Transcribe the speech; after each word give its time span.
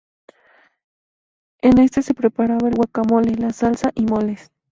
En 1.61 1.77
este 1.77 2.01
se 2.01 2.15
preparaba 2.15 2.67
el 2.67 2.73
guacamole, 2.73 3.35
la 3.35 3.51
salsa 3.53 3.91
y 3.93 4.05
moles. 4.07 4.49